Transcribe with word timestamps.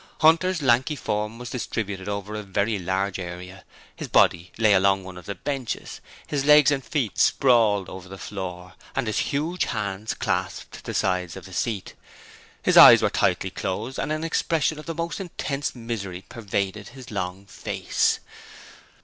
Hunter's 0.21 0.63
lanky 0.63 0.95
form 0.95 1.37
was 1.37 1.51
distributed 1.51 2.09
over 2.09 2.33
a 2.33 2.41
very 2.41 2.79
large 2.79 3.19
area; 3.19 3.63
his 3.95 4.07
body 4.07 4.51
lay 4.57 4.73
along 4.73 5.03
one 5.03 5.15
of 5.15 5.27
the 5.27 5.35
benches, 5.35 6.01
his 6.25 6.43
legs 6.43 6.71
and 6.71 6.83
feet 6.83 7.19
sprawled 7.19 7.87
over 7.87 8.09
the 8.09 8.17
floor, 8.17 8.73
and 8.95 9.05
his 9.05 9.19
huge 9.19 9.65
hands 9.65 10.15
clasped 10.15 10.85
the 10.85 10.95
sides 10.95 11.35
of 11.35 11.45
the 11.45 11.53
seat. 11.53 11.93
His 12.63 12.77
eyes 12.77 13.03
were 13.03 13.11
tightly 13.11 13.51
closed 13.51 13.99
and 13.99 14.11
an 14.11 14.23
expression 14.23 14.79
of 14.79 14.87
the 14.87 14.95
most 14.95 15.19
intense 15.19 15.75
misery 15.75 16.25
pervaded 16.27 16.87
his 16.87 17.11
long 17.11 17.45
face. 17.45 18.19